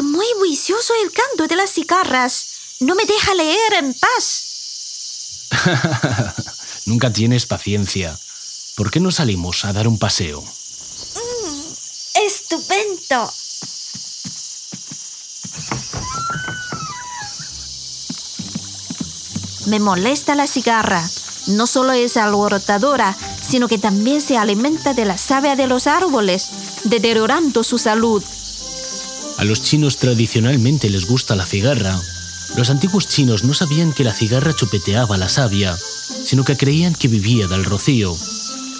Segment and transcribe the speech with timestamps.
[0.00, 2.46] Es muy vicioso el canto de las cigarras.
[2.80, 5.50] No me deja leer en paz.
[6.86, 8.18] Nunca tienes paciencia.
[8.76, 10.42] ¿Por qué no salimos a dar un paseo?
[12.14, 13.30] Estupendo.
[19.66, 21.06] Me molesta la cigarra.
[21.48, 26.48] No solo es alborotadora, sino que también se alimenta de la savia de los árboles,
[26.84, 28.24] deteriorando su salud.
[29.40, 31.98] A los chinos tradicionalmente les gusta la cigarra.
[32.56, 35.74] Los antiguos chinos no sabían que la cigarra chupeteaba la savia,
[36.26, 38.14] sino que creían que vivía del rocío.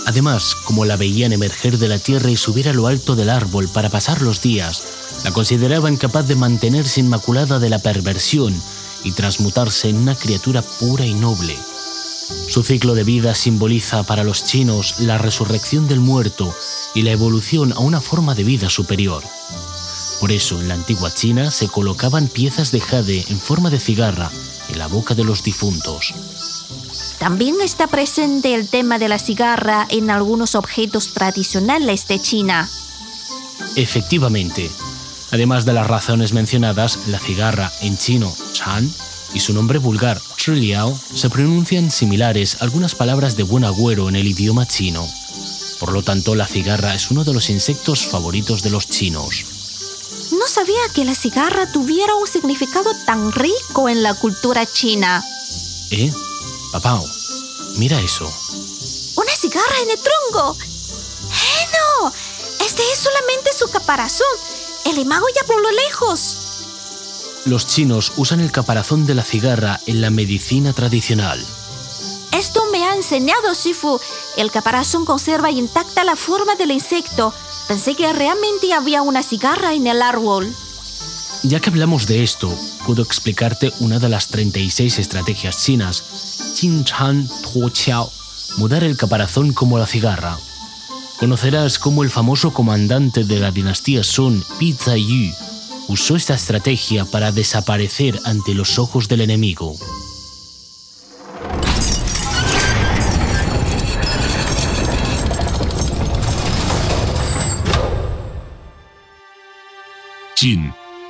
[0.04, 3.70] Además, como la veían emerger de la tierra y subir a lo alto del árbol
[3.70, 4.82] para pasar los días,
[5.24, 8.54] la consideraban capaz de mantenerse inmaculada de la perversión
[9.02, 11.56] y transmutarse en una criatura pura y noble.
[12.48, 16.54] Su ciclo de vida simboliza para los chinos la resurrección del muerto
[16.94, 19.24] y la evolución a una forma de vida superior.
[20.20, 24.30] Por eso en la antigua China se colocaban piezas de jade en forma de cigarra
[24.68, 26.14] en la boca de los difuntos.
[27.18, 32.70] También está presente el tema de la cigarra en algunos objetos tradicionales de China.
[33.76, 34.70] Efectivamente,
[35.30, 38.90] además de las razones mencionadas, la cigarra en chino, chan,
[39.32, 44.16] y su nombre vulgar, Triliao, se pronuncian similares a algunas palabras de buen agüero en
[44.16, 45.06] el idioma chino.
[45.78, 49.59] Por lo tanto, la cigarra es uno de los insectos favoritos de los chinos.
[50.40, 55.22] No sabía que la cigarra tuviera un significado tan rico en la cultura china.
[55.90, 56.10] ¿Eh?
[56.72, 56.98] Papá,
[57.76, 58.24] mira eso.
[59.16, 60.56] ¡Una cigarra en el tronco!
[60.62, 62.10] ¡Eh, no!
[62.64, 64.26] Este es solamente su caparazón.
[64.86, 66.36] El imago ya por lo lejos.
[67.44, 71.46] Los chinos usan el caparazón de la cigarra en la medicina tradicional.
[72.32, 74.00] Esto me ha enseñado Shifu.
[74.38, 77.34] El caparazón conserva intacta la forma del insecto.
[77.70, 80.52] Pensé que realmente había una cigarra en el árbol.
[81.44, 82.52] Ya que hablamos de esto,
[82.84, 86.02] puedo explicarte una de las 36 estrategias chinas,
[86.56, 88.10] Jin Chan Po Chiao,
[88.56, 90.36] mudar el caparazón como la cigarra.
[91.20, 95.32] Conocerás cómo el famoso comandante de la dinastía Sun, Pi Yu,
[95.86, 99.76] usó esta estrategia para desaparecer ante los ojos del enemigo.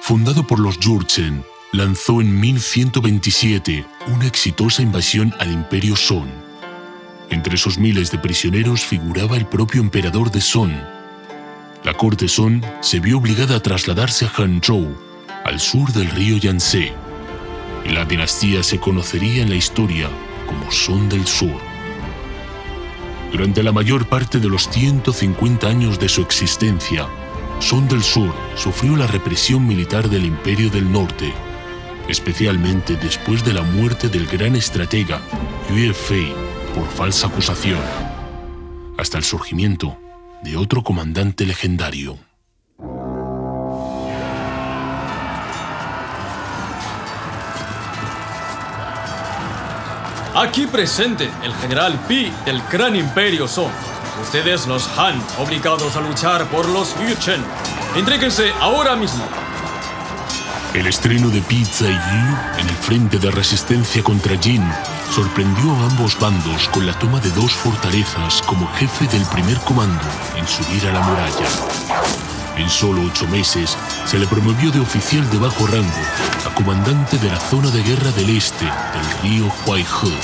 [0.01, 6.27] Fundado por los Jurchen, lanzó en 1127 una exitosa invasión al imperio Song.
[7.31, 10.73] Entre esos miles de prisioneros figuraba el propio emperador de Song.
[11.85, 14.99] La corte Song se vio obligada a trasladarse a Hangzhou,
[15.45, 16.93] al sur del río Yangtze,
[17.85, 20.09] y la dinastía se conocería en la historia
[20.49, 21.61] como Song del Sur.
[23.31, 27.07] Durante la mayor parte de los 150 años de su existencia,
[27.61, 31.33] Son del Sur sufrió la represión militar del Imperio del Norte,
[32.09, 35.21] especialmente después de la muerte del gran estratega
[35.69, 36.33] Yue Fei
[36.75, 37.79] por falsa acusación,
[38.97, 39.99] hasta el surgimiento
[40.43, 42.19] de otro comandante legendario.
[50.35, 53.71] Aquí presente el general Pi del Gran Imperio Song.
[54.23, 57.43] Ustedes los Han, obligados a luchar por los Yuchen.
[57.97, 59.25] Entréguense ahora mismo.
[60.75, 64.63] El estreno de Pizza y Yu en el frente de resistencia contra Jin
[65.11, 70.05] sorprendió a ambos bandos con la toma de dos fortalezas como jefe del primer comando
[70.37, 71.47] en subir a la muralla.
[72.57, 73.77] En solo ocho meses
[74.07, 76.05] se le promovió de oficial de bajo rango
[76.47, 80.15] a comandante de la zona de guerra del este del río Huaihe,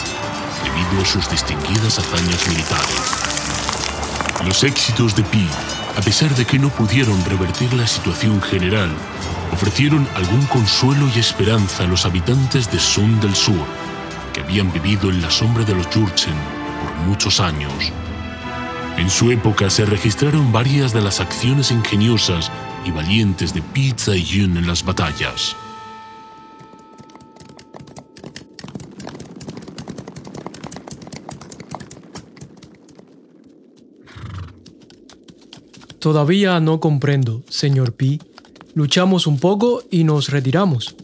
[0.62, 3.35] debido a sus distinguidas hazañas militares.
[4.46, 5.44] Los éxitos de Pi,
[5.96, 8.88] a pesar de que no pudieron revertir la situación general,
[9.52, 13.66] ofrecieron algún consuelo y esperanza a los habitantes de Sun del Sur,
[14.32, 16.34] que habían vivido en la sombra de los Jurchen
[16.80, 17.72] por muchos años.
[18.96, 22.52] En su época se registraron varias de las acciones ingeniosas
[22.84, 25.56] y valientes de Pizza y Yun en las batallas.
[36.06, 38.20] Todavía no comprendo, señor Pi.
[38.74, 40.94] Luchamos un poco y nos retiramos.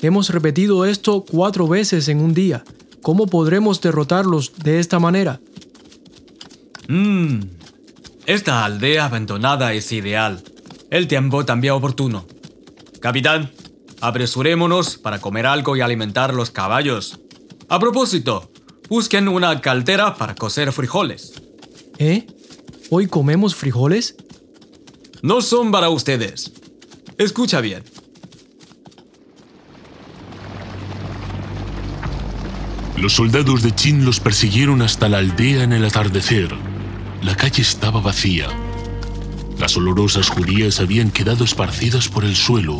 [0.00, 2.64] Hemos repetido esto cuatro veces en un día.
[3.02, 5.38] ¿Cómo podremos derrotarlos de esta manera?
[6.88, 7.40] Mmm.
[8.24, 10.42] Esta aldea abandonada es ideal.
[10.88, 12.24] El tiempo también oportuno.
[13.00, 13.50] Capitán,
[14.00, 17.20] apresurémonos para comer algo y alimentar los caballos.
[17.68, 18.50] A propósito,
[18.88, 21.34] busquen una caldera para cocer frijoles.
[21.98, 22.26] ¿Eh?
[22.88, 24.16] ¿Hoy comemos frijoles?
[25.22, 26.52] No son para ustedes.
[27.16, 27.82] Escucha bien.
[32.96, 36.54] Los soldados de Chin los persiguieron hasta la aldea en el atardecer.
[37.22, 38.48] La calle estaba vacía.
[39.58, 42.78] Las olorosas judías habían quedado esparcidas por el suelo.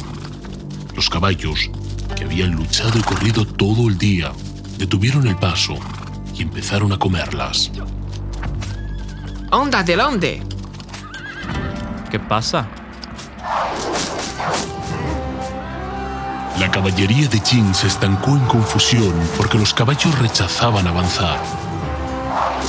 [0.94, 1.70] Los caballos,
[2.16, 4.32] que habían luchado y corrido todo el día,
[4.76, 5.76] detuvieron el paso
[6.36, 7.70] y empezaron a comerlas.
[9.50, 10.42] ¡Onda del onde!
[12.10, 12.66] ¿Qué pasa?
[16.58, 21.38] La caballería de Jin se estancó en confusión porque los caballos rechazaban avanzar.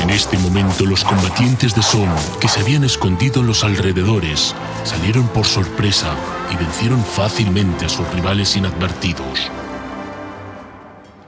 [0.01, 2.09] En este momento los combatientes de Son,
[2.39, 4.53] que se habían escondido en los alrededores,
[4.83, 6.13] salieron por sorpresa
[6.51, 9.49] y vencieron fácilmente a sus rivales inadvertidos.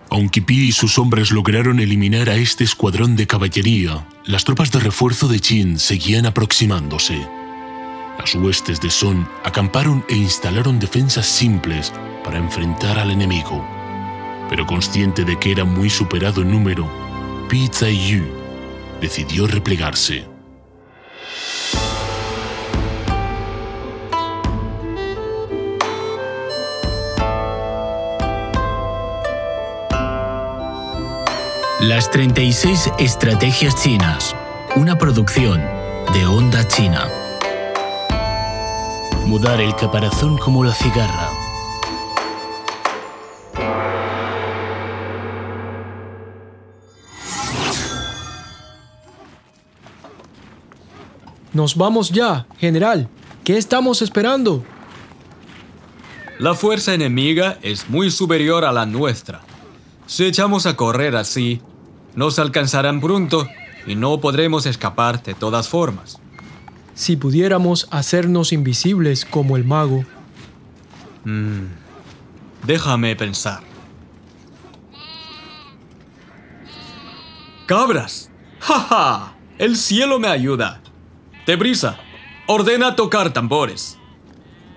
[0.10, 4.80] Aunque Pi y sus hombres lograron eliminar a este escuadrón de caballería, las tropas de
[4.80, 7.41] refuerzo de Jin seguían aproximándose.
[8.22, 11.92] Las huestes de Son acamparon e instalaron defensas simples
[12.24, 13.66] para enfrentar al enemigo.
[14.48, 16.88] Pero consciente de que era muy superado en número,
[17.50, 18.24] Pi Yu
[19.02, 20.28] decidió replegarse.
[31.80, 34.36] Las 36 Estrategias Chinas,
[34.76, 35.60] una producción
[36.14, 37.21] de Onda China.
[39.32, 41.30] Mudar el caparazón como la cigarra.
[51.54, 53.08] Nos vamos ya, general.
[53.46, 54.66] ¿Qué estamos esperando?
[56.38, 59.40] La fuerza enemiga es muy superior a la nuestra.
[60.08, 61.62] Si echamos a correr así,
[62.16, 63.48] nos alcanzarán pronto
[63.88, 66.20] y no podremos escapar de todas formas.
[66.94, 70.06] Si pudiéramos hacernos invisibles como el mago.
[71.24, 71.68] Mm,
[72.64, 73.62] déjame pensar.
[77.66, 78.30] ¡Cabras!
[78.60, 79.36] ¡Ja, ja!
[79.58, 80.82] El cielo me ayuda.
[81.48, 81.98] Deprisa,
[82.48, 83.98] ordena tocar tambores.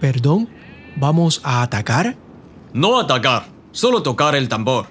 [0.00, 0.48] ¿Perdón?
[0.96, 2.16] ¿Vamos a atacar?
[2.72, 4.86] No atacar, solo tocar el tambor.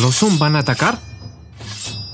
[0.00, 0.98] ¿Los Sun van a atacar?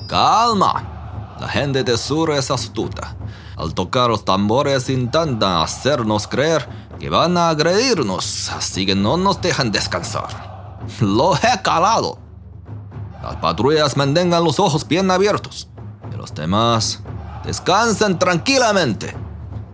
[0.09, 1.37] Calma.
[1.39, 3.15] La gente de sur es astuta.
[3.57, 6.69] Al tocar los tambores intentan hacernos creer
[6.99, 10.81] que van a agredirnos, así que no nos dejan descansar.
[11.01, 12.19] Lo he calado.
[13.23, 15.69] Las patrullas mantengan los ojos bien abiertos.
[16.13, 17.03] Y los demás
[17.45, 19.17] descansen tranquilamente.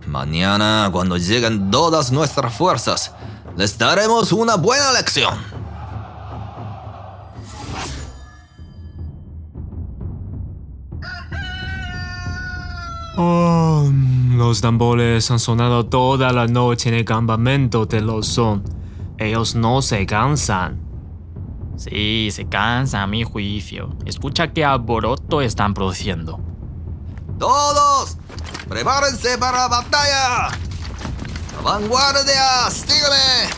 [0.05, 3.11] Mañana, cuando lleguen todas nuestras fuerzas,
[3.55, 5.52] les daremos una buena lección.
[13.15, 13.91] Oh,
[14.31, 18.63] los tambores han sonado toda la noche en el campamento de los Sun.
[19.19, 20.81] Ellos no se cansan.
[21.77, 23.95] Sí, se cansa a mi juicio.
[24.05, 26.39] Escucha qué alboroto están produciendo.
[27.37, 28.17] ¡Todos!
[28.67, 30.47] ¡Prepárense para la batalla!
[31.63, 32.69] ¡Vanguardia!
[32.71, 33.49] ¡Sígueme!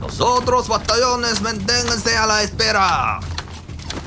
[0.00, 3.20] Los otros batallones manténganse a la espera.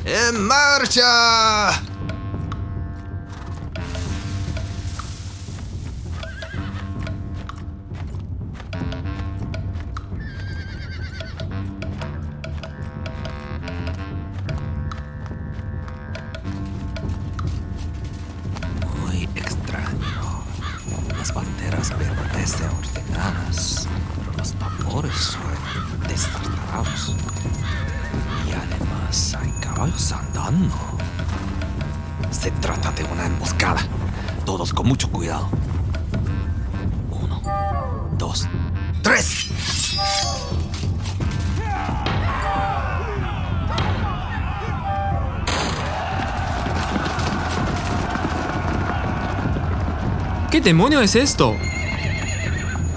[0.06, 1.91] ¡En marcha!
[50.52, 51.56] ¿Qué demonio es esto?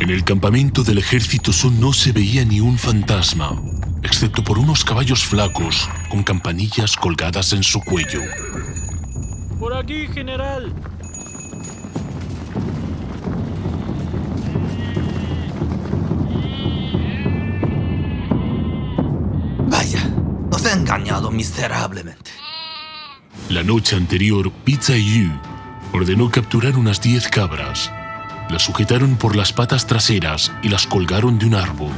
[0.01, 3.57] En el campamento del ejército Son no se veía ni un fantasma,
[4.03, 8.23] excepto por unos caballos flacos con campanillas colgadas en su cuello.
[9.61, 10.75] Por aquí, general.
[19.69, 20.11] Vaya,
[20.51, 22.33] nos ha engañado miserablemente.
[23.49, 25.31] La noche anterior, Pizza Yu
[25.95, 27.93] ordenó capturar unas 10 cabras.
[28.51, 31.93] Las sujetaron por las patas traseras y las colgaron de un árbol.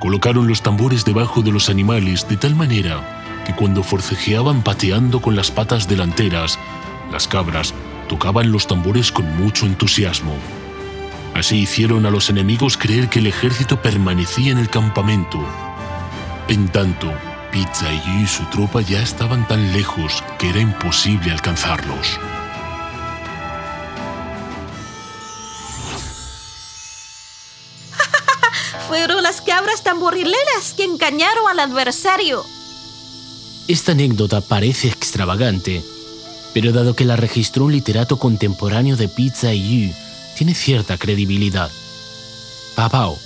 [0.00, 5.36] Colocaron los tambores debajo de los animales de tal manera que cuando forcejeaban pateando con
[5.36, 6.58] las patas delanteras,
[7.12, 7.74] Las cabras
[8.08, 10.34] tocaban los tambores con mucho entusiasmo.
[11.34, 15.38] Así hicieron a los enemigos creer que el ejército permanecía en el campamento.
[16.48, 17.12] En tanto,
[17.52, 22.18] Pizza y su tropa ya estaban tan lejos que era imposible alcanzarlos.
[29.04, 32.42] Fueron las cabras tamborileras que engañaron al adversario.
[33.68, 35.84] Esta anécdota parece extravagante,
[36.54, 39.94] pero dado que la registró un literato contemporáneo de Pizza y Yu,
[40.38, 41.70] tiene cierta credibilidad.
[42.76, 43.18] Papao,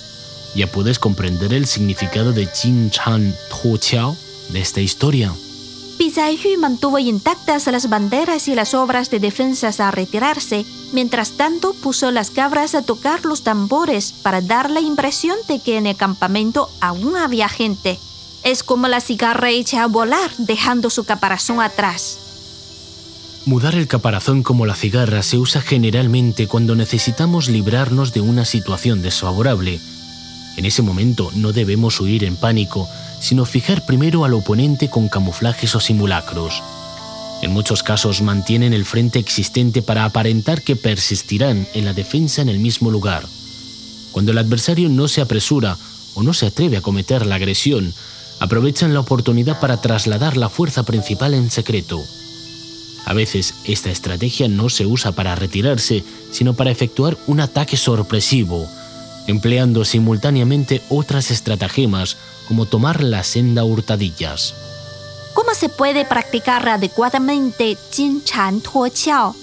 [0.53, 4.17] ¿ya puedes comprender el significado de Jin Chan Tuo Chiao
[4.49, 5.33] de esta historia?
[5.99, 12.09] Yu mantuvo intactas las banderas y las obras de defensas a retirarse, mientras tanto puso
[12.11, 16.69] las cabras a tocar los tambores para dar la impresión de que en el campamento
[16.79, 17.99] aún había gente.
[18.43, 22.17] Es como la cigarra hecha a volar, dejando su caparazón atrás.
[23.45, 29.01] Mudar el caparazón como la cigarra se usa generalmente cuando necesitamos librarnos de una situación
[29.01, 29.81] desfavorable.
[30.55, 32.87] En ese momento no debemos huir en pánico,
[33.19, 36.63] sino fijar primero al oponente con camuflajes o simulacros.
[37.41, 42.49] En muchos casos mantienen el frente existente para aparentar que persistirán en la defensa en
[42.49, 43.25] el mismo lugar.
[44.11, 45.77] Cuando el adversario no se apresura
[46.15, 47.93] o no se atreve a cometer la agresión,
[48.39, 52.03] aprovechan la oportunidad para trasladar la fuerza principal en secreto.
[53.05, 58.67] A veces esta estrategia no se usa para retirarse, sino para efectuar un ataque sorpresivo,
[59.29, 62.17] empleando simultáneamente otras estratagemas
[62.47, 64.55] como tomar la senda hurtadillas.
[65.33, 69.35] ¿Cómo se puede practicar adecuadamente Jin Chan Tuo Chiao?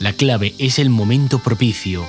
[0.00, 2.04] La clave es el momento propicio.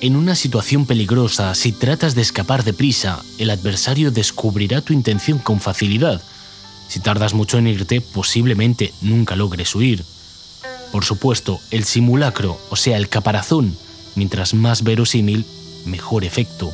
[0.00, 5.60] En una situación peligrosa, si tratas de escapar deprisa, el adversario descubrirá tu intención con
[5.60, 6.20] facilidad.
[6.88, 10.04] Si tardas mucho en irte, posiblemente nunca logres huir.
[10.92, 13.76] Por supuesto, el simulacro, o sea, el caparazón,
[14.14, 15.46] mientras más verosímil,
[15.86, 16.72] mejor efecto.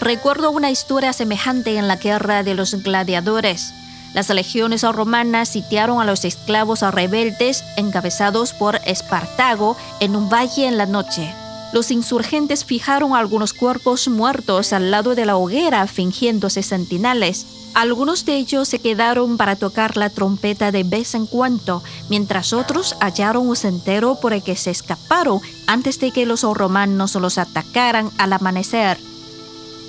[0.00, 3.72] Recuerdo una historia semejante en la guerra de los gladiadores.
[4.14, 10.78] Las legiones romanas sitiaron a los esclavos rebeldes encabezados por Espartago en un valle en
[10.78, 11.34] la noche.
[11.72, 17.46] Los insurgentes fijaron algunos cuerpos muertos al lado de la hoguera fingiéndose sentinales.
[17.74, 22.96] Algunos de ellos se quedaron para tocar la trompeta de vez en cuando, mientras otros
[23.00, 28.10] hallaron un sendero por el que se escaparon antes de que los romanos los atacaran
[28.16, 28.98] al amanecer.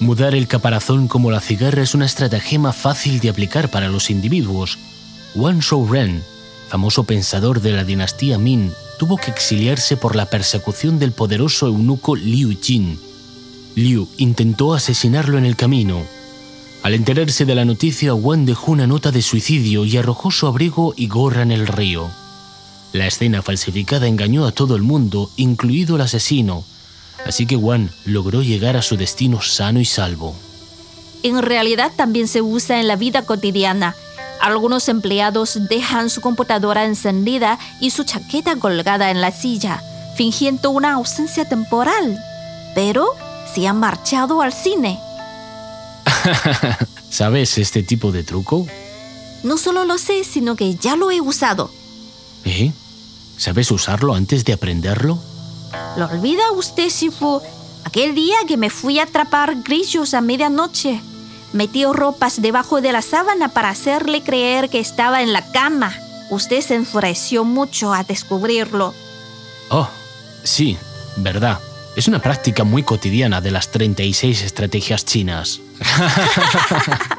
[0.01, 4.77] Mudar el caparazón como la cigarra es una estratagema fácil de aplicar para los individuos.
[5.35, 6.23] Wang Shouren,
[6.67, 12.17] famoso pensador de la dinastía Min, tuvo que exiliarse por la persecución del poderoso eunuco
[12.17, 12.99] Liu Jin.
[13.75, 16.03] Liu intentó asesinarlo en el camino.
[16.83, 20.93] Al enterarse de la noticia, Wang dejó una nota de suicidio y arrojó su abrigo
[20.97, 22.09] y gorra en el río.
[22.91, 26.65] La escena falsificada engañó a todo el mundo, incluido el asesino,
[27.25, 30.35] así que Wang logró llegar a su destino sano y salvo.
[31.23, 33.95] En realidad también se usa en la vida cotidiana.
[34.39, 39.83] Algunos empleados dejan su computadora encendida y su chaqueta colgada en la silla,
[40.15, 42.17] fingiendo una ausencia temporal.
[42.73, 43.15] Pero
[43.53, 44.99] se han marchado al cine.
[47.09, 48.65] ¿Sabes este tipo de truco?
[49.43, 51.71] No solo lo sé, sino que ya lo he usado.
[52.45, 52.71] ¿Eh?
[53.37, 55.17] ¿Sabes usarlo antes de aprenderlo?
[55.97, 57.41] ¿Lo olvida usted, Shifu?
[57.83, 61.01] Aquel día que me fui a atrapar grillos a medianoche.
[61.53, 65.93] Metí ropas debajo de la sábana para hacerle creer que estaba en la cama.
[66.29, 68.93] Usted se enfureció mucho a descubrirlo.
[69.69, 69.89] Oh,
[70.43, 70.77] sí,
[71.17, 71.59] verdad.
[71.95, 75.59] Es una práctica muy cotidiana de las 36 estrategias chinas.